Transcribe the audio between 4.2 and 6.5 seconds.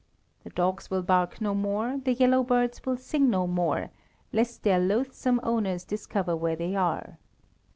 lest their loathsome owners discover